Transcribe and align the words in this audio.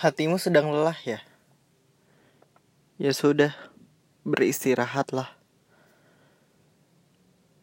Hatimu 0.00 0.40
sedang 0.40 0.72
lelah 0.72 0.96
ya? 1.04 1.20
Ya 2.96 3.12
sudah, 3.12 3.52
beristirahatlah. 4.24 5.28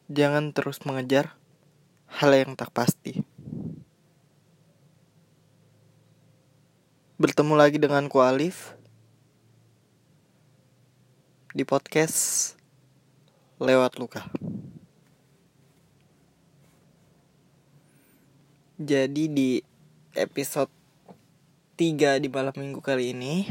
Jangan 0.06 0.54
terus 0.54 0.78
mengejar 0.86 1.34
hal 2.06 2.30
yang 2.38 2.54
tak 2.54 2.70
pasti. 2.70 3.26
Bertemu 7.18 7.58
lagi 7.58 7.82
dengan 7.82 8.06
ku 8.06 8.22
Alif 8.22 8.78
di 11.50 11.66
podcast 11.66 12.54
lewat 13.58 13.98
luka. 13.98 14.30
Jadi 18.78 19.26
di 19.26 19.58
episode 20.14 20.77
3 21.78 22.18
di 22.18 22.26
malam 22.26 22.50
minggu 22.58 22.82
kali 22.82 23.14
ini. 23.14 23.46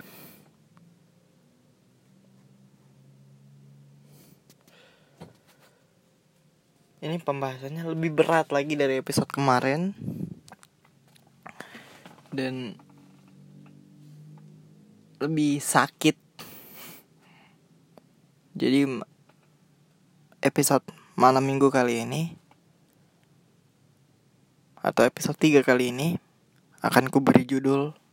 Ini 6.99 7.23
pembahasannya 7.23 7.88
lebih 7.88 8.12
berat 8.12 8.52
lagi 8.52 8.76
dari 8.76 8.99
episode 8.99 9.32
kemarin. 9.32 9.95
Dan 12.35 12.76
lebih 15.23 15.63
sakit. 15.63 16.20
Jadi 18.59 18.99
episode 20.44 20.84
malam 21.16 21.48
minggu 21.48 21.71
kali 21.71 22.04
ini 22.04 22.35
atau 24.84 25.07
episode 25.07 25.40
3 25.40 25.63
kali 25.63 25.96
ini 25.96 26.07
akan 26.84 27.10
ku 27.10 27.23
beri 27.23 27.48
judul 27.48 28.07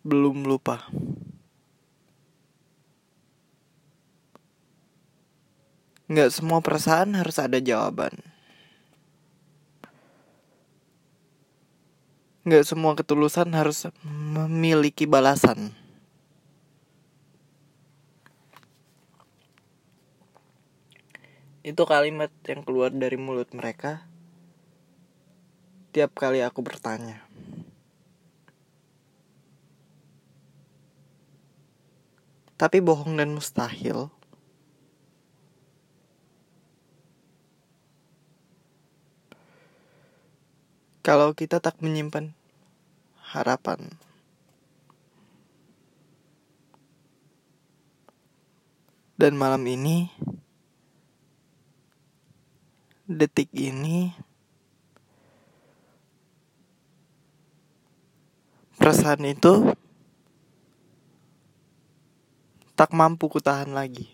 Belum 0.00 0.48
Lupa. 0.48 0.88
Nggak 6.08 6.32
semua 6.32 6.58
perasaan 6.64 7.14
harus 7.14 7.36
ada 7.36 7.60
jawaban. 7.60 8.16
Nggak 12.48 12.64
semua 12.64 12.96
ketulusan 12.96 13.52
harus 13.52 13.84
memiliki 14.02 15.04
balasan. 15.04 15.76
Itu 21.60 21.84
kalimat 21.84 22.32
yang 22.48 22.64
keluar 22.64 22.88
dari 22.88 23.20
mulut 23.20 23.52
mereka 23.52 24.08
tiap 25.92 26.16
kali 26.16 26.40
aku 26.40 26.64
bertanya. 26.64 27.20
Tapi 32.60 32.84
bohong 32.84 33.16
dan 33.16 33.32
mustahil. 33.32 34.12
Kalau 41.00 41.32
kita 41.32 41.56
tak 41.56 41.80
menyimpan 41.80 42.36
harapan. 43.32 43.88
Dan 49.16 49.40
malam 49.40 49.64
ini, 49.64 50.12
detik 53.08 53.48
ini, 53.56 54.12
perasaan 58.76 59.24
itu 59.24 59.72
tak 62.80 62.96
mampu 62.96 63.28
kutahan 63.28 63.76
lagi. 63.76 64.08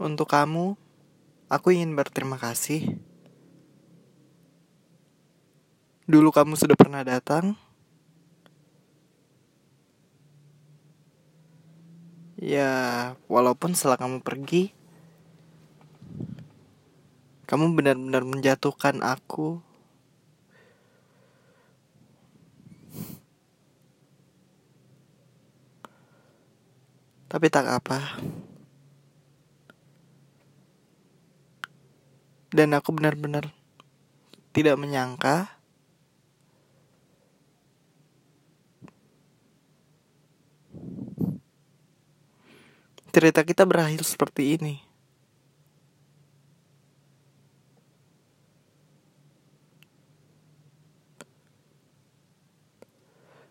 Untuk 0.00 0.32
kamu, 0.32 0.80
aku 1.52 1.76
ingin 1.76 1.92
berterima 1.92 2.40
kasih. 2.40 2.96
Dulu 6.08 6.32
kamu 6.32 6.56
sudah 6.56 6.72
pernah 6.72 7.04
datang. 7.04 7.52
Ya, 12.40 13.12
walaupun 13.28 13.76
setelah 13.76 14.00
kamu 14.00 14.24
pergi, 14.24 14.72
kamu 17.44 17.76
benar-benar 17.76 18.24
menjatuhkan 18.24 19.04
aku. 19.04 19.65
Tapi 27.36 27.52
tak 27.52 27.68
apa. 27.68 28.16
Dan 32.48 32.72
aku 32.72 32.96
benar-benar 32.96 33.52
tidak 34.56 34.80
menyangka 34.80 35.44
cerita 43.12 43.44
kita 43.44 43.68
berakhir 43.68 44.00
seperti 44.00 44.56
ini. 44.56 44.80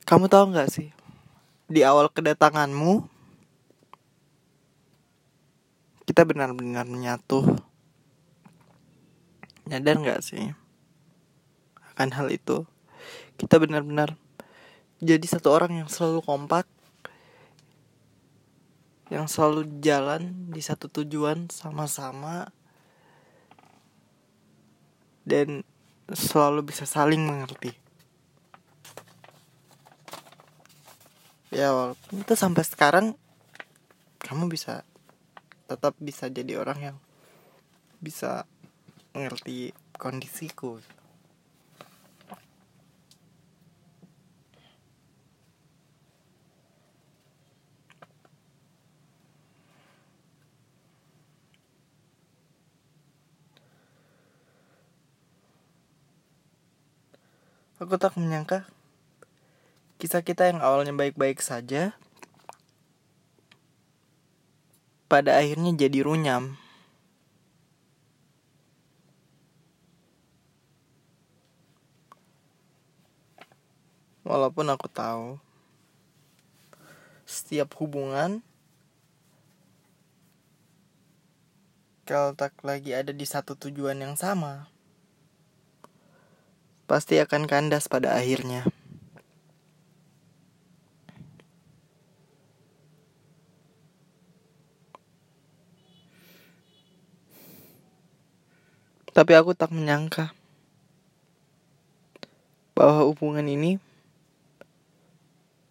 Kamu 0.09 0.25
tahu 0.25 0.57
nggak 0.57 0.73
sih, 0.73 0.89
di 1.69 1.85
awal 1.85 2.09
kedatanganmu, 2.09 3.13
kita 6.05 6.21
benar-benar 6.25 6.85
menyatu. 6.85 7.43
Nyadar 9.65 9.97
nggak 9.97 10.21
sih 10.21 10.53
akan 11.93 12.09
hal 12.13 12.27
itu? 12.29 12.69
Kita 13.35 13.57
benar-benar 13.57 14.13
jadi 15.01 15.25
satu 15.25 15.51
orang 15.51 15.83
yang 15.83 15.89
selalu 15.89 16.21
kompak, 16.23 16.69
yang 19.11 19.25
selalu 19.25 19.81
jalan 19.81 20.53
di 20.53 20.61
satu 20.61 20.87
tujuan 20.87 21.49
sama-sama, 21.51 22.53
dan 25.27 25.65
selalu 26.13 26.69
bisa 26.69 26.85
saling 26.85 27.25
mengerti. 27.25 27.85
ya 31.55 31.71
walaupun 31.71 32.19
itu 32.19 32.35
sampai 32.35 32.67
sekarang 32.67 33.05
kamu 34.19 34.51
bisa 34.51 34.83
tetap 35.65 35.97
bisa 35.97 36.29
jadi 36.29 36.61
orang 36.61 36.79
yang 36.93 36.97
bisa 37.97 38.45
mengerti 39.17 39.73
kondisiku. 39.97 40.77
Aku 57.75 57.99
tak 57.99 58.15
menyangka 58.15 58.63
Kisah 59.99 60.23
kita 60.23 60.47
yang 60.47 60.63
awalnya 60.63 60.95
baik-baik 60.95 61.43
saja 61.43 61.95
pada 65.15 65.39
akhirnya 65.39 65.71
jadi 65.71 66.03
runyam. 66.03 66.59
Walaupun 74.27 74.67
aku 74.75 74.91
tahu 74.91 75.39
setiap 77.23 77.71
hubungan 77.79 78.43
kalau 82.03 82.35
tak 82.35 82.51
lagi 82.59 82.91
ada 82.91 83.15
di 83.15 83.23
satu 83.23 83.55
tujuan 83.55 83.95
yang 84.03 84.19
sama 84.19 84.67
pasti 86.91 87.23
akan 87.23 87.47
kandas 87.47 87.87
pada 87.87 88.19
akhirnya. 88.19 88.67
Tapi 99.15 99.31
aku 99.31 99.55
tak 99.55 99.71
menyangka 99.71 100.35
bahwa 102.75 103.07
hubungan 103.07 103.47
ini 103.47 103.79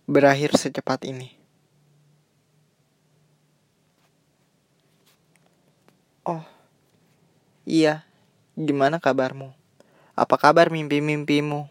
berakhir 0.08 0.56
secepat 0.56 1.05
ini. 1.05 1.37
Oh, 6.25 6.41
iya, 7.69 8.08
Gimana 8.55 9.02
kabarmu? 9.02 9.50
Apa 10.14 10.38
kabar 10.38 10.70
mimpi-mimpimu? 10.70 11.67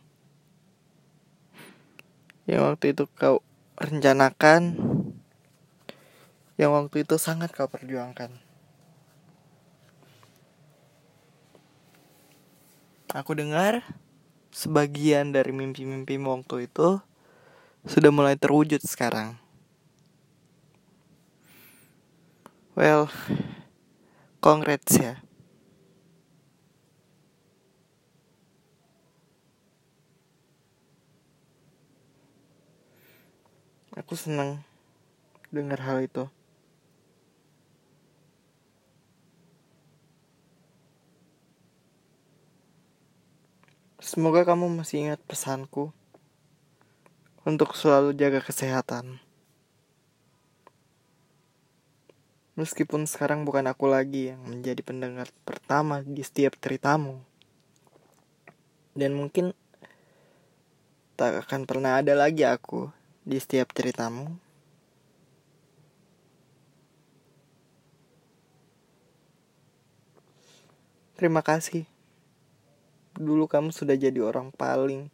Yang 2.43 2.61
waktu 2.67 2.85
itu 2.91 3.03
kau 3.15 3.39
rencanakan 3.79 4.75
Yang 6.59 6.71
waktu 6.75 7.07
itu 7.07 7.15
sangat 7.15 7.55
kau 7.55 7.71
perjuangkan 7.71 8.42
Aku 13.13 13.37
dengar 13.37 13.85
Sebagian 14.49 15.29
dari 15.29 15.53
mimpi-mimpimu 15.53 16.33
waktu 16.33 16.65
itu 16.65 16.97
Sudah 17.85 18.09
mulai 18.09 18.33
terwujud 18.33 18.81
sekarang 18.81 19.37
Well 22.73 23.07
Congrats 24.41 24.97
ya 24.97 25.21
Aku 33.93 34.17
senang 34.17 34.65
dengar 35.53 35.77
hal 35.85 36.01
itu. 36.09 36.25
Semoga 44.13 44.45
kamu 44.45 44.69
masih 44.69 45.09
ingat 45.09 45.17
pesanku 45.25 45.89
untuk 47.49 47.73
selalu 47.73 48.13
jaga 48.13 48.45
kesehatan. 48.45 49.17
Meskipun 52.53 53.09
sekarang 53.09 53.41
bukan 53.41 53.65
aku 53.65 53.89
lagi 53.89 54.29
yang 54.29 54.45
menjadi 54.45 54.85
pendengar 54.85 55.33
pertama 55.41 56.05
di 56.05 56.21
setiap 56.21 56.53
ceritamu. 56.61 57.25
Dan 58.93 59.17
mungkin 59.17 59.57
tak 61.17 61.49
akan 61.49 61.65
pernah 61.65 61.97
ada 61.97 62.13
lagi 62.13 62.45
aku 62.45 62.93
di 63.25 63.41
setiap 63.41 63.73
ceritamu. 63.73 64.29
Terima 71.17 71.41
kasih. 71.41 71.92
Dulu 73.17 73.45
kamu 73.45 73.69
sudah 73.69 73.93
jadi 73.93 74.19
orang 74.21 74.49
paling 74.49 75.09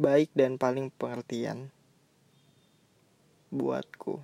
baik 0.00 0.32
dan 0.32 0.56
paling 0.56 0.88
pengertian 0.92 1.72
buatku. 3.52 4.20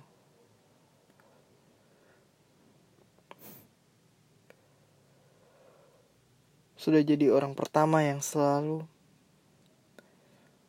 Sudah 6.77 6.99
jadi 6.99 7.31
orang 7.31 7.55
pertama 7.55 8.03
yang 8.03 8.19
selalu 8.19 8.83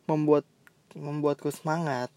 membuat 0.07 0.47
membuatku 0.95 1.51
semangat. 1.51 2.07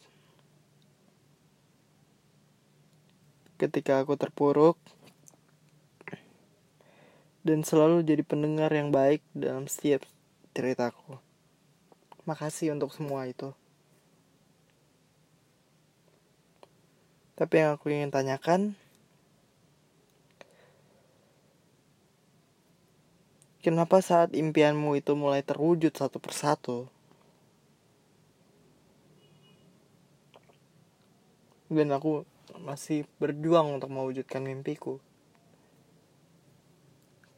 ketika 3.59 3.99
aku 3.99 4.15
terpuruk 4.15 4.79
dan 7.43 7.67
selalu 7.67 8.07
jadi 8.07 8.23
pendengar 8.23 8.71
yang 8.71 8.95
baik 8.95 9.19
dalam 9.35 9.67
setiap 9.67 10.07
ceritaku. 10.59 11.15
Makasih 12.27 12.75
untuk 12.75 12.91
semua 12.91 13.31
itu. 13.31 13.55
Tapi 17.39 17.63
yang 17.63 17.79
aku 17.79 17.95
ingin 17.95 18.11
tanyakan, 18.11 18.75
kenapa 23.63 24.03
saat 24.03 24.35
impianmu 24.35 24.99
itu 24.99 25.15
mulai 25.15 25.47
terwujud 25.47 25.95
satu 25.95 26.19
persatu, 26.19 26.91
dan 31.71 31.95
aku 31.95 32.27
masih 32.59 33.07
berjuang 33.23 33.79
untuk 33.79 33.95
mewujudkan 33.95 34.43
mimpiku. 34.43 34.99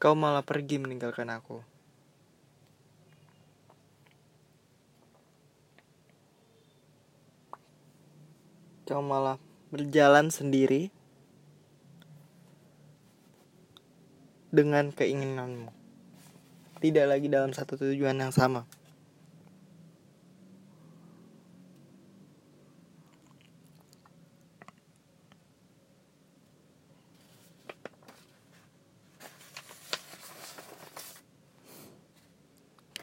Kau 0.01 0.17
malah 0.17 0.41
pergi 0.41 0.81
meninggalkan 0.81 1.29
aku. 1.29 1.70
Kau 8.91 9.07
malah 9.07 9.39
berjalan 9.71 10.35
sendiri 10.35 10.91
dengan 14.51 14.91
keinginanmu. 14.91 15.71
Tidak 16.83 17.07
lagi 17.07 17.31
dalam 17.31 17.55
satu 17.55 17.79
tujuan 17.79 18.19
yang 18.19 18.35
sama. 18.35 18.67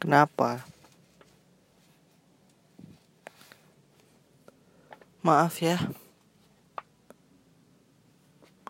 Kenapa? 0.04 0.68
Maaf 5.28 5.60
ya. 5.60 5.76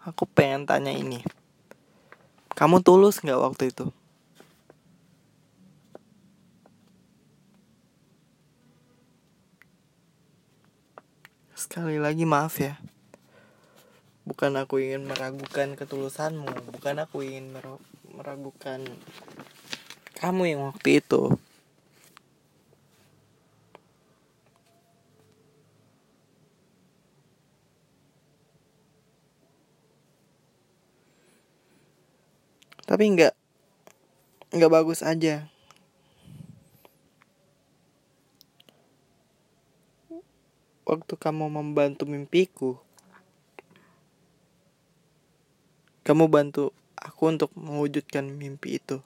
Aku 0.02 0.26
pengen 0.26 0.66
tanya 0.66 0.90
ini. 0.90 1.22
Kamu 2.58 2.82
tulus 2.82 3.22
nggak 3.22 3.38
waktu 3.38 3.70
itu? 3.70 3.94
Sekali 11.54 12.02
lagi 12.02 12.26
maaf 12.26 12.58
ya. 12.58 12.82
Bukan 14.26 14.58
aku 14.58 14.82
ingin 14.82 15.06
meragukan 15.06 15.78
ketulusanmu, 15.78 16.74
bukan 16.74 17.06
aku 17.06 17.22
ingin 17.22 17.54
meragukan 18.18 18.82
kamu 20.18 20.58
yang 20.58 20.62
waktu 20.74 21.06
itu 21.06 21.38
tapi 32.88 33.04
nggak 33.12 33.36
nggak 34.56 34.72
bagus 34.72 35.04
aja. 35.04 35.52
Waktu 40.88 41.20
kamu 41.20 41.52
membantu 41.52 42.08
mimpiku 42.08 42.80
kamu 46.08 46.32
bantu 46.32 46.72
aku 46.96 47.28
untuk 47.28 47.52
mewujudkan 47.60 48.32
mimpi 48.32 48.80
itu. 48.80 49.04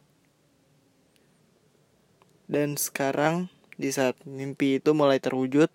Dan 2.45 2.77
sekarang 2.77 3.49
di 3.73 3.89
saat 3.89 4.13
mimpi 4.29 4.77
itu 4.77 4.93
mulai 4.93 5.17
terwujud 5.17 5.73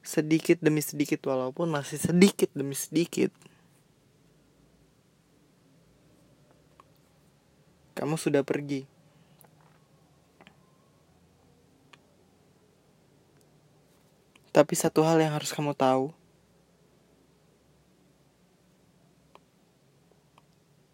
sedikit 0.00 0.56
demi 0.64 0.80
sedikit 0.80 1.20
walaupun 1.28 1.68
masih 1.68 2.00
sedikit 2.00 2.48
demi 2.56 2.72
sedikit 2.72 3.28
kamu 8.02 8.18
sudah 8.18 8.42
pergi. 8.42 8.82
Tapi 14.50 14.74
satu 14.74 15.06
hal 15.06 15.22
yang 15.22 15.38
harus 15.38 15.54
kamu 15.54 15.70
tahu. 15.70 16.10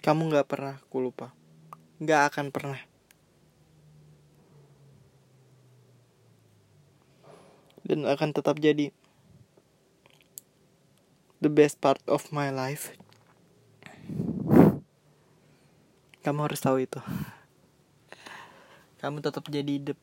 Kamu 0.04 0.28
gak 0.36 0.52
pernah 0.52 0.76
aku 0.76 1.00
lupa. 1.00 1.32
Gak 1.96 2.28
akan 2.28 2.52
pernah. 2.52 2.84
Dan 7.88 8.04
akan 8.04 8.36
tetap 8.36 8.60
jadi 8.60 8.92
the 11.40 11.48
best 11.48 11.80
part 11.80 12.04
of 12.04 12.28
my 12.36 12.52
life. 12.52 12.92
Kamu 16.28 16.44
harus 16.44 16.60
tahu 16.60 16.84
itu. 16.84 17.00
Kamu 19.00 19.24
tetap 19.24 19.48
jadi 19.48 19.80
the, 19.80 19.96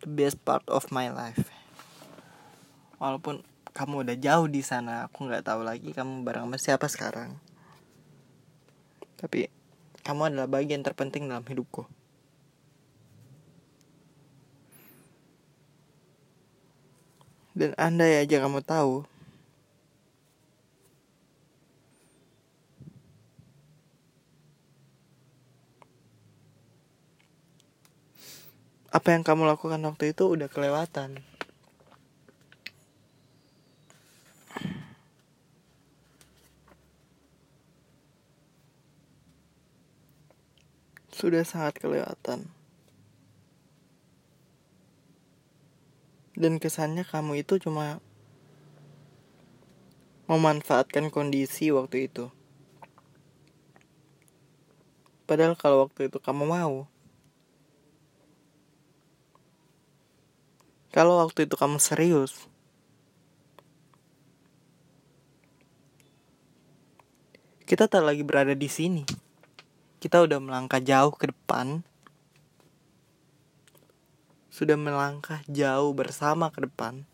the 0.00 0.08
best 0.08 0.40
part 0.40 0.64
of 0.64 0.88
my 0.88 1.12
life. 1.12 1.44
Walaupun 2.96 3.44
kamu 3.76 4.08
udah 4.08 4.16
jauh 4.16 4.48
di 4.48 4.64
sana, 4.64 5.04
aku 5.04 5.28
nggak 5.28 5.44
tahu 5.44 5.60
lagi 5.68 5.92
kamu 5.92 6.24
bareng 6.24 6.48
sama 6.48 6.56
siapa 6.56 6.88
sekarang. 6.88 7.36
Tapi 9.20 9.52
kamu 10.00 10.32
adalah 10.32 10.48
bagian 10.48 10.80
terpenting 10.80 11.28
dalam 11.28 11.44
hidupku. 11.44 11.84
Dan 17.52 17.76
andai 17.76 18.24
aja 18.24 18.40
kamu 18.40 18.64
tahu, 18.64 19.04
apa 28.98 29.14
yang 29.14 29.22
kamu 29.22 29.46
lakukan 29.46 29.78
waktu 29.86 30.10
itu 30.10 30.26
udah 30.26 30.50
kelewatan. 30.50 31.22
Sudah 41.14 41.46
sangat 41.46 41.78
kelewatan. 41.78 42.50
Dan 46.34 46.58
kesannya 46.58 47.06
kamu 47.06 47.46
itu 47.46 47.62
cuma 47.62 48.02
memanfaatkan 50.26 51.14
kondisi 51.14 51.70
waktu 51.70 52.10
itu. 52.10 52.34
Padahal 55.30 55.54
kalau 55.54 55.86
waktu 55.86 56.10
itu 56.10 56.18
kamu 56.18 56.50
mau, 56.50 56.90
kalau 60.98 61.22
waktu 61.22 61.46
itu 61.46 61.54
kamu 61.54 61.78
serius, 61.78 62.50
kita 67.70 67.86
tak 67.86 68.02
lagi 68.02 68.26
berada 68.26 68.58
di 68.58 68.66
sini. 68.66 69.06
Kita 70.02 70.26
udah 70.26 70.42
melangkah 70.42 70.82
jauh 70.82 71.14
ke 71.14 71.30
depan 71.30 71.86
sudah 74.58 74.74
melangkah 74.74 75.38
jauh 75.46 75.94
bersama 75.94 76.50
ke 76.50 76.66
depan, 76.66 77.06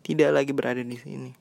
tidak 0.00 0.40
lagi 0.40 0.56
berada 0.56 0.80
di 0.80 0.96
sini. 0.96 1.39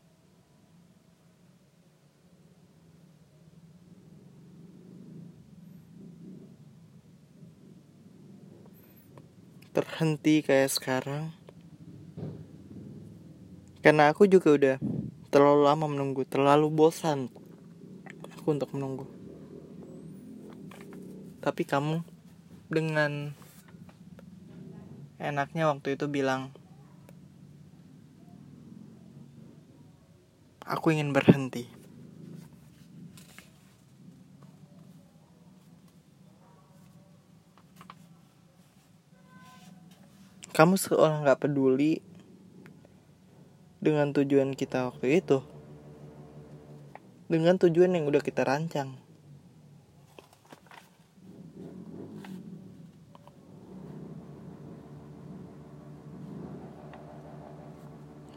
Terhenti 9.79 10.43
kayak 10.43 10.75
sekarang, 10.75 11.31
karena 13.79 14.12
aku 14.12 14.27
juga 14.27 14.51
udah 14.51 14.75
terlalu 15.31 15.62
lama 15.63 15.88
menunggu, 15.88 16.27
terlalu 16.27 16.67
bosan 16.67 17.31
aku 18.36 18.59
untuk 18.59 18.75
menunggu. 18.75 19.07
Tapi 21.39 21.63
kamu 21.63 22.03
dengan 22.67 23.31
enaknya 25.15 25.71
waktu 25.71 25.95
itu 25.95 26.12
bilang 26.12 26.51
aku 30.67 30.91
ingin 30.91 31.15
berhenti 31.15 31.71
kamu 40.60 40.75
seolah 40.75 41.24
nggak 41.24 41.48
peduli 41.48 42.04
dengan 43.80 44.12
tujuan 44.12 44.51
kita 44.60 44.92
waktu 44.92 45.24
itu. 45.24 45.39
Dengan 47.32 47.56
tujuan 47.56 47.96
yang 47.96 48.04
udah 48.12 48.20
kita 48.20 48.44
rancang. 48.44 49.00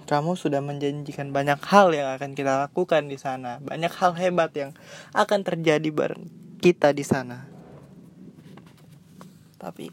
Kamu 0.06 0.38
sudah 0.38 0.62
menjanjikan 0.62 1.34
banyak 1.34 1.58
hal 1.58 1.90
yang 1.90 2.14
akan 2.14 2.38
kita 2.38 2.70
lakukan 2.70 3.10
di 3.10 3.18
sana, 3.18 3.58
banyak 3.58 3.90
hal 3.98 4.14
hebat 4.14 4.54
yang 4.54 4.70
akan 5.10 5.42
terjadi 5.42 5.90
bareng 5.90 6.30
kita 6.62 6.94
di 6.94 7.02
sana. 7.02 7.50
Tapi 9.58 9.90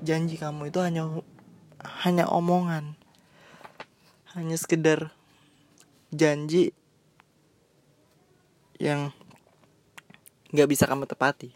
janji 0.00 0.40
kamu 0.40 0.72
itu 0.72 0.80
hanya 0.80 1.04
hanya 2.04 2.24
omongan, 2.28 2.96
hanya 4.36 4.56
sekedar 4.56 5.12
janji 6.12 6.72
yang 8.80 9.12
nggak 10.50 10.68
bisa 10.68 10.88
kamu 10.88 11.04
tepati. 11.04 11.52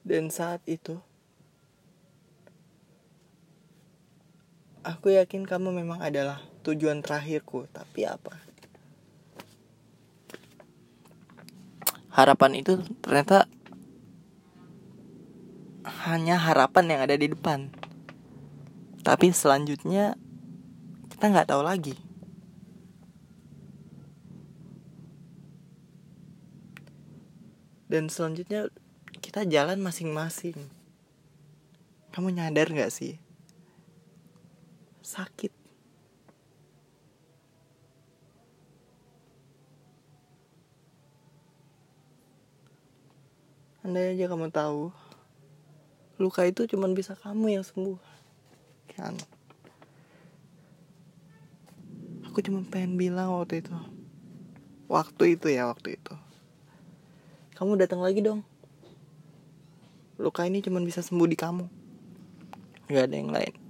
Dan 0.00 0.26
saat 0.26 0.58
itu, 0.66 0.98
aku 4.84 5.12
yakin 5.12 5.44
kamu 5.44 5.72
memang 5.84 6.00
adalah 6.00 6.40
tujuan 6.64 7.04
terakhirku. 7.04 7.68
Tapi 7.72 8.06
apa? 8.08 8.34
Harapan 12.10 12.60
itu 12.60 12.80
ternyata 13.00 13.46
hanya 16.04 16.36
harapan 16.36 16.96
yang 16.96 17.00
ada 17.04 17.16
di 17.16 17.30
depan. 17.30 17.72
Tapi 19.00 19.32
selanjutnya 19.32 20.16
kita 21.12 21.32
nggak 21.32 21.48
tahu 21.48 21.62
lagi. 21.64 21.96
Dan 27.90 28.06
selanjutnya 28.06 28.70
kita 29.18 29.42
jalan 29.50 29.82
masing-masing. 29.82 30.54
Kamu 32.14 32.30
nyadar 32.30 32.70
gak 32.70 32.94
sih? 32.94 33.18
Sakit. 35.10 35.50
Andai 43.82 44.14
aja 44.14 44.30
kamu 44.30 44.54
tahu, 44.54 44.94
luka 46.22 46.46
itu 46.46 46.70
cuma 46.70 46.86
bisa 46.94 47.18
kamu 47.18 47.58
yang 47.58 47.66
sembuh. 47.66 47.98
Kan? 48.94 49.18
Aku 52.30 52.38
cuma 52.46 52.62
pengen 52.70 52.94
bilang 52.94 53.34
waktu 53.34 53.66
itu. 53.66 53.74
Waktu 54.86 55.34
itu 55.34 55.50
ya, 55.50 55.66
waktu 55.66 55.98
itu. 55.98 56.14
Kamu 57.58 57.74
datang 57.74 57.98
lagi 57.98 58.22
dong 58.22 58.46
luka 60.20 60.44
ini 60.44 60.60
cuma 60.60 60.84
bisa 60.84 61.00
sembuh 61.00 61.24
di 61.24 61.32
kamu 61.32 61.64
nggak 62.92 63.04
ada 63.08 63.16
yang 63.16 63.32
lain 63.32 63.69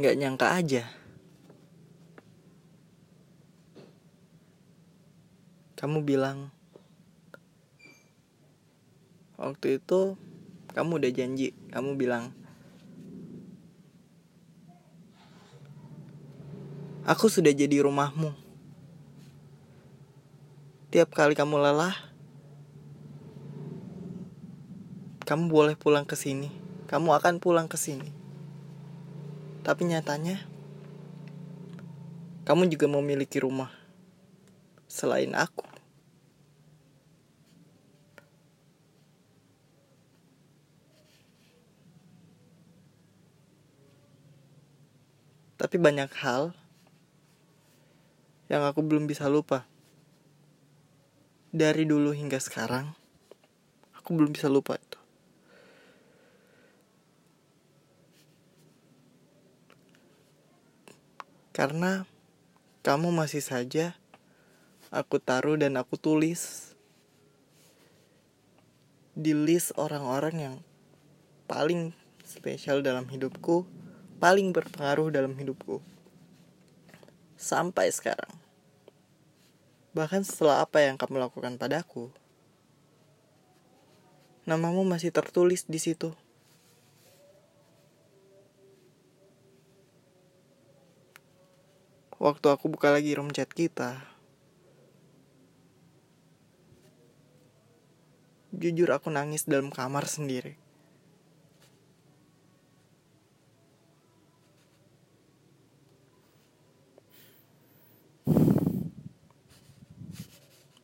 nggak 0.00 0.16
nyangka 0.16 0.56
aja. 0.56 0.88
Kamu 5.76 6.00
bilang 6.00 6.48
waktu 9.36 9.76
itu 9.76 10.16
kamu 10.72 11.04
udah 11.04 11.12
janji. 11.12 11.52
Kamu 11.68 12.00
bilang 12.00 12.32
aku 17.04 17.28
sudah 17.28 17.52
jadi 17.52 17.84
rumahmu. 17.84 18.32
Tiap 20.88 21.12
kali 21.12 21.36
kamu 21.36 21.60
lelah 21.60 21.92
kamu 25.28 25.52
boleh 25.52 25.76
pulang 25.76 26.08
ke 26.08 26.16
sini. 26.16 26.48
Kamu 26.88 27.12
akan 27.20 27.36
pulang 27.36 27.68
ke 27.68 27.76
sini 27.76 28.19
tapi 29.60 29.88
nyatanya 29.88 30.42
kamu 32.44 32.68
juga 32.68 32.86
memiliki 32.88 33.40
rumah 33.40 33.72
selain 34.90 35.32
aku 35.32 35.70
Tapi 45.60 45.76
banyak 45.76 46.08
hal 46.24 46.56
yang 48.48 48.64
aku 48.64 48.80
belum 48.80 49.04
bisa 49.04 49.28
lupa. 49.28 49.68
Dari 51.52 51.84
dulu 51.84 52.16
hingga 52.16 52.40
sekarang, 52.40 52.96
aku 53.92 54.16
belum 54.16 54.32
bisa 54.32 54.48
lupa 54.48 54.80
itu. 54.80 54.99
Karena 61.50 62.06
kamu 62.86 63.12
masih 63.12 63.42
saja 63.42 63.98
aku 64.90 65.22
taruh 65.22 65.58
dan 65.58 65.78
aku 65.78 65.94
tulis 66.00 66.72
di 69.14 69.34
list 69.34 69.74
orang-orang 69.76 70.34
yang 70.38 70.56
paling 71.50 71.92
spesial 72.22 72.80
dalam 72.80 73.10
hidupku 73.10 73.66
paling 74.20 74.52
berpengaruh 74.52 75.08
dalam 75.08 75.32
hidupku. 75.32 75.80
Sampai 77.40 77.88
sekarang. 77.88 78.36
Bahkan 79.96 80.22
setelah 80.28 80.60
apa 80.62 80.84
yang 80.84 81.00
kamu 81.00 81.18
lakukan 81.18 81.56
padaku, 81.56 82.12
namamu 84.44 84.84
masih 84.84 85.08
tertulis 85.08 85.64
di 85.64 85.80
situ. 85.80 86.12
Waktu 92.20 92.52
aku 92.52 92.68
buka 92.68 92.92
lagi 92.92 93.16
room 93.16 93.32
chat 93.32 93.48
kita, 93.48 93.96
jujur 98.52 98.92
aku 98.92 99.08
nangis 99.08 99.48
dalam 99.48 99.72
kamar 99.72 100.04
sendiri. 100.04 100.60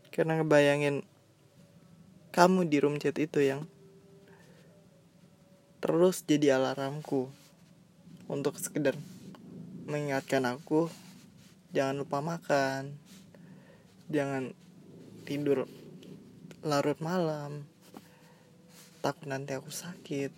Karena 0.09 0.41
ngebayangin 0.41 1.05
kamu 2.33 2.65
di 2.65 2.81
room 2.81 2.97
chat 2.97 3.21
itu 3.21 3.45
yang 3.45 3.69
terus 5.85 6.25
jadi 6.25 6.57
alarmku 6.57 7.29
untuk 8.25 8.57
sekedar 8.57 8.97
mengingatkan 9.85 10.49
aku 10.49 10.89
jangan 11.77 12.01
lupa 12.01 12.25
makan, 12.25 12.97
jangan 14.09 14.57
tidur 15.29 15.69
larut 16.65 16.97
malam, 17.05 17.69
takut 19.05 19.29
nanti 19.29 19.53
aku 19.53 19.69
sakit. 19.69 20.33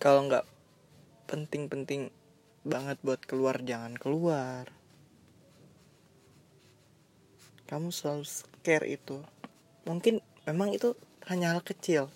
Kalau 0.00 0.24
nggak 0.32 0.48
penting-penting 1.28 2.08
banget 2.64 2.96
buat 3.04 3.20
keluar 3.28 3.60
jangan 3.60 3.92
keluar. 4.00 4.64
Kamu 7.68 7.92
selalu 7.92 8.24
scare 8.24 8.88
itu. 8.88 9.20
Mungkin 9.84 10.24
memang 10.48 10.72
itu 10.72 10.96
hanya 11.28 11.52
hal 11.52 11.60
kecil 11.60 12.08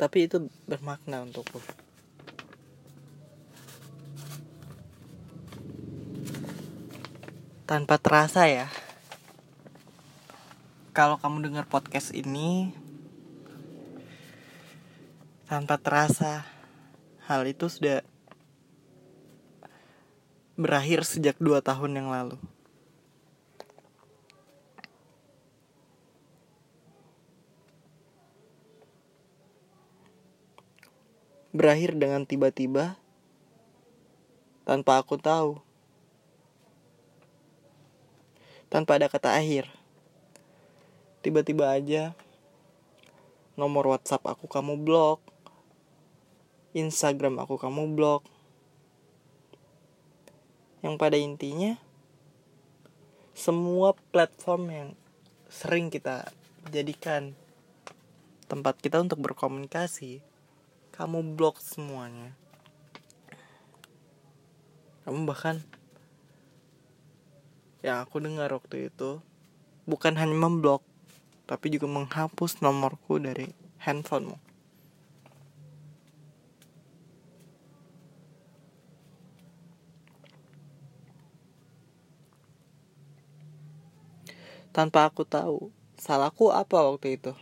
tapi 0.00 0.24
itu 0.24 0.48
bermakna 0.64 1.20
untukku 1.20 1.60
tanpa 7.68 8.00
terasa 8.00 8.48
ya 8.48 8.72
kalau 10.96 11.20
kamu 11.20 11.52
dengar 11.52 11.68
podcast 11.68 12.16
ini 12.16 12.72
tanpa 15.50 15.82
terasa, 15.82 16.46
hal 17.26 17.42
itu 17.42 17.66
sudah 17.66 18.06
berakhir 20.54 21.02
sejak 21.02 21.34
dua 21.42 21.58
tahun 21.58 21.98
yang 21.98 22.06
lalu. 22.06 22.38
Berakhir 31.60 31.92
dengan 31.92 32.24
tiba-tiba 32.24 32.96
tanpa 34.64 34.96
aku 34.96 35.20
tahu. 35.20 35.60
Tanpa 38.72 38.96
ada 38.96 39.12
kata 39.12 39.36
akhir. 39.36 39.68
Tiba-tiba 41.20 41.68
aja 41.68 42.16
nomor 43.60 43.92
WhatsApp 43.92 44.24
aku 44.24 44.48
kamu 44.48 44.80
blok. 44.80 45.20
Instagram 46.72 47.36
aku 47.44 47.60
kamu 47.60 47.92
blok. 47.92 48.24
Yang 50.80 50.96
pada 50.96 51.20
intinya 51.20 51.76
semua 53.36 53.92
platform 54.16 54.62
yang 54.72 54.88
sering 55.52 55.92
kita 55.92 56.32
jadikan 56.72 57.36
tempat 58.48 58.80
kita 58.80 58.96
untuk 59.04 59.20
berkomunikasi, 59.20 60.24
kamu 61.00 61.32
blok 61.32 61.64
semuanya. 61.64 62.36
Kamu 65.08 65.24
bahkan 65.24 65.64
yang 67.80 68.04
aku 68.04 68.20
dengar 68.20 68.52
waktu 68.52 68.92
itu 68.92 69.24
bukan 69.88 70.12
hanya 70.20 70.36
memblok 70.36 70.84
tapi 71.48 71.72
juga 71.72 71.88
menghapus 71.88 72.60
nomorku 72.60 73.16
dari 73.16 73.48
handphonemu. 73.80 74.36
tanpa 84.70 85.08
aku 85.08 85.26
tahu 85.26 85.72
salahku 85.98 86.54
apa 86.54 86.78
waktu 86.78 87.18
itu. 87.18 87.32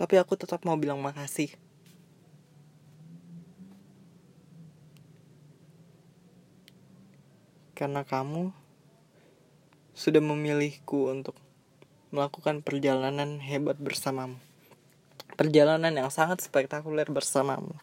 Tapi 0.00 0.16
aku 0.16 0.32
tetap 0.32 0.64
mau 0.64 0.80
bilang 0.80 1.04
makasih. 1.04 1.52
Karena 7.76 8.00
kamu 8.08 8.48
sudah 9.92 10.24
memilihku 10.24 11.12
untuk 11.12 11.36
melakukan 12.08 12.64
perjalanan 12.64 13.44
hebat 13.44 13.76
bersamamu. 13.76 14.40
Perjalanan 15.36 15.92
yang 15.92 16.08
sangat 16.08 16.40
spektakuler 16.40 17.04
bersamamu. 17.12 17.76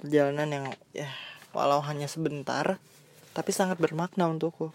Perjalanan 0.00 0.48
yang 0.48 0.66
ya 0.96 1.12
walau 1.52 1.84
hanya 1.84 2.08
sebentar 2.08 2.80
tapi 3.36 3.50
sangat 3.52 3.76
bermakna 3.76 4.24
untukku. 4.32 4.72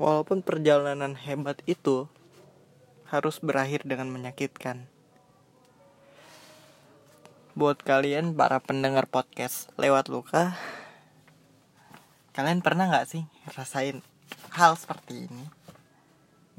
Walaupun 0.00 0.40
perjalanan 0.40 1.12
hebat 1.12 1.60
itu 1.68 2.08
harus 3.12 3.36
berakhir 3.44 3.84
dengan 3.84 4.08
menyakitkan. 4.08 4.88
Buat 7.52 7.84
kalian 7.84 8.32
para 8.32 8.64
pendengar 8.64 9.04
podcast 9.04 9.68
lewat 9.76 10.08
luka, 10.08 10.56
kalian 12.32 12.64
pernah 12.64 12.88
nggak 12.88 13.12
sih 13.12 13.28
rasain 13.52 14.00
hal 14.56 14.72
seperti 14.80 15.28
ini? 15.28 15.60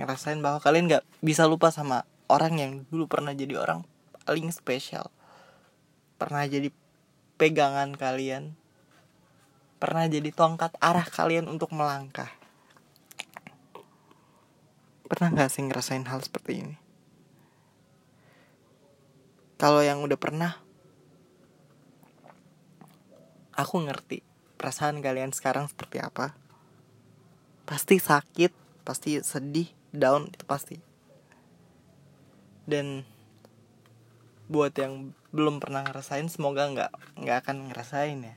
ngerasain 0.01 0.41
bahwa 0.41 0.57
kalian 0.57 0.89
nggak 0.89 1.05
bisa 1.21 1.45
lupa 1.45 1.69
sama 1.69 2.09
orang 2.25 2.57
yang 2.57 2.71
dulu 2.89 3.05
pernah 3.05 3.37
jadi 3.37 3.53
orang 3.61 3.85
paling 4.25 4.49
spesial 4.49 5.13
pernah 6.17 6.41
jadi 6.49 6.73
pegangan 7.37 7.93
kalian 7.93 8.57
pernah 9.77 10.09
jadi 10.09 10.29
tongkat 10.33 10.73
arah 10.81 11.05
kalian 11.05 11.45
untuk 11.45 11.69
melangkah 11.73 12.29
pernah 15.11 15.27
nggak 15.35 15.51
sih 15.51 15.67
ngerasain 15.67 16.07
hal 16.07 16.23
seperti 16.23 16.63
ini? 16.63 16.75
Kalau 19.59 19.83
yang 19.83 19.99
udah 19.99 20.15
pernah 20.15 20.55
aku 23.51 23.83
ngerti 23.83 24.23
perasaan 24.55 25.03
kalian 25.03 25.35
sekarang 25.35 25.67
seperti 25.67 25.99
apa. 25.99 26.31
Pasti 27.67 27.99
sakit 27.99 28.55
pasti 28.87 29.19
sedih 29.19 29.67
down 29.91 30.31
itu 30.31 30.47
pasti. 30.47 30.79
Dan 32.63 33.03
buat 34.47 34.71
yang 34.79 35.11
belum 35.35 35.59
pernah 35.59 35.83
ngerasain 35.83 36.31
semoga 36.31 36.71
nggak 36.71 37.19
nggak 37.19 37.37
akan 37.43 37.67
ngerasain 37.67 38.31
ya. 38.31 38.35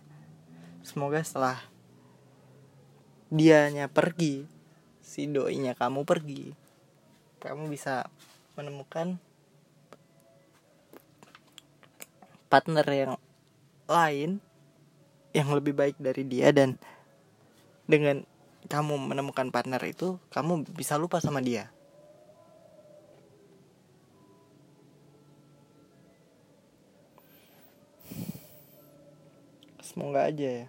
Semoga 0.82 1.22
setelah 1.22 1.62
dianya 3.30 3.87
pergi 3.87 4.50
si 5.06 5.30
doinya 5.30 5.78
kamu 5.78 6.02
pergi 6.02 6.63
kamu 7.44 7.68
bisa 7.68 8.09
menemukan 8.57 9.20
partner 12.48 12.87
yang 12.88 13.12
lain 13.85 14.40
yang 15.37 15.52
lebih 15.52 15.76
baik 15.76 16.00
dari 16.00 16.24
dia 16.24 16.57
dan 16.57 16.80
dengan 17.85 18.24
kamu 18.64 18.96
menemukan 18.96 19.52
partner 19.52 19.83
itu 19.85 20.16
kamu 20.33 20.64
bisa 20.72 20.96
lupa 20.96 21.20
sama 21.20 21.44
dia. 21.44 21.68
Semoga 29.85 30.33
aja 30.33 30.64
ya 30.64 30.66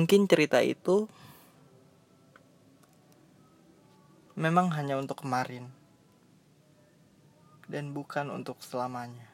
Mungkin 0.00 0.24
cerita 0.24 0.64
itu 0.64 1.04
memang 4.32 4.72
hanya 4.72 4.96
untuk 4.96 5.20
kemarin 5.20 5.68
dan 7.68 7.92
bukan 7.92 8.32
untuk 8.32 8.64
selamanya. 8.64 9.28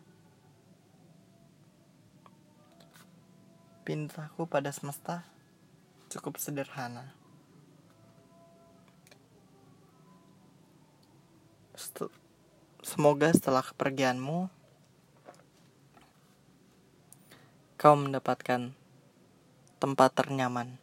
Pintaku 3.86 4.50
pada 4.50 4.74
semesta 4.74 5.22
cukup 6.10 6.34
sederhana. 6.42 7.14
Semoga 12.82 13.30
setelah 13.30 13.62
kepergianmu 13.62 14.50
kau 17.78 17.94
mendapatkan 17.94 18.74
tempat 19.82 20.12
ternyaman, 20.16 20.76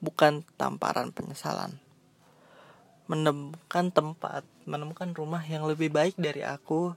bukan 0.00 0.44
tamparan 0.56 1.12
penyesalan 1.12 1.82
menemukan 3.12 3.92
tempat, 3.92 4.46
menemukan 4.64 5.10
rumah 5.12 5.44
yang 5.44 5.66
lebih 5.66 5.90
baik 5.90 6.16
dari 6.16 6.46
aku, 6.46 6.94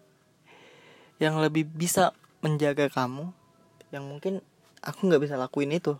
yang 1.18 1.42
lebih 1.42 1.66
bisa 1.68 2.14
menjaga 2.40 2.88
kamu, 2.88 3.36
yang 3.90 4.08
mungkin 4.08 4.40
aku 4.80 5.12
nggak 5.12 5.24
bisa 5.28 5.36
lakuin 5.36 5.74
itu. 5.76 5.98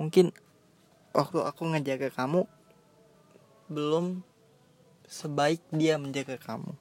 Mungkin 0.00 0.30
waktu 1.12 1.38
aku 1.44 1.62
ngejaga 1.76 2.08
kamu 2.08 2.48
belum 3.66 4.22
sebaik 5.04 5.60
dia 5.74 5.98
menjaga 5.98 6.38
kamu. 6.38 6.72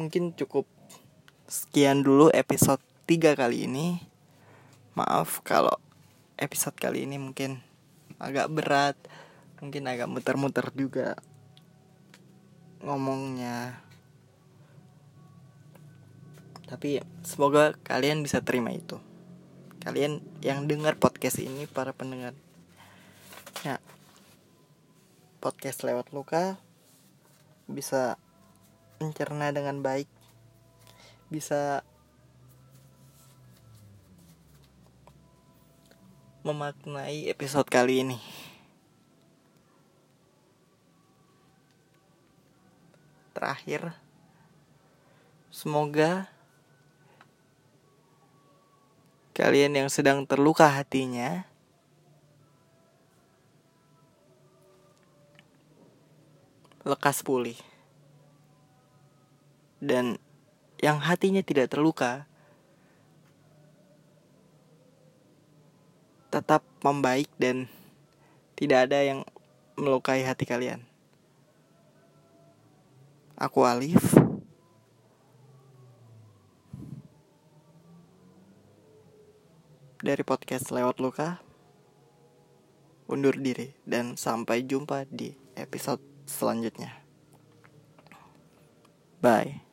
Mungkin 0.00 0.32
cukup 0.32 0.64
Sekian 1.50 2.06
dulu 2.06 2.30
episode 2.30 2.78
3 3.10 3.34
kali 3.34 3.66
ini. 3.66 3.98
Maaf 4.94 5.42
kalau 5.42 5.74
episode 6.38 6.78
kali 6.78 7.10
ini 7.10 7.18
mungkin 7.18 7.58
agak 8.22 8.46
berat, 8.54 8.94
mungkin 9.58 9.90
agak 9.90 10.06
muter-muter 10.06 10.70
juga 10.70 11.18
ngomongnya. 12.86 13.82
Tapi 16.70 17.02
semoga 17.26 17.74
kalian 17.82 18.22
bisa 18.22 18.38
terima 18.46 18.70
itu. 18.70 19.02
Kalian 19.82 20.22
yang 20.38 20.70
dengar 20.70 20.94
podcast 21.02 21.42
ini 21.42 21.66
para 21.66 21.90
pendengar. 21.90 22.38
Ya. 23.66 23.82
Podcast 25.42 25.82
lewat 25.82 26.14
luka 26.14 26.62
bisa 27.66 28.22
mencerna 29.00 29.48
dengan 29.48 29.80
baik 29.80 30.04
bisa 31.32 31.80
memaknai 36.44 37.32
episode 37.32 37.64
kali 37.72 38.04
ini. 38.04 38.20
Terakhir, 43.32 43.96
semoga 45.48 46.28
kalian 49.32 49.80
yang 49.80 49.88
sedang 49.88 50.28
terluka 50.28 50.68
hatinya 50.68 51.48
lekas 56.84 57.24
pulih 57.24 57.69
dan 59.80 60.20
yang 60.80 61.00
hatinya 61.00 61.40
tidak 61.40 61.72
terluka 61.72 62.28
tetap 66.30 66.62
membaik 66.80 67.26
dan 67.36 67.66
tidak 68.54 68.86
ada 68.86 69.02
yang 69.02 69.20
melukai 69.74 70.22
hati 70.22 70.46
kalian. 70.46 70.86
Aku 73.34 73.64
Alif. 73.66 74.14
Dari 80.00 80.22
podcast 80.24 80.70
Lewat 80.70 81.00
Luka. 81.02 81.40
Undur 83.10 83.34
diri 83.34 83.74
dan 83.82 84.14
sampai 84.14 84.62
jumpa 84.62 85.02
di 85.10 85.34
episode 85.58 85.98
selanjutnya. 86.30 86.94
Bye. 89.18 89.69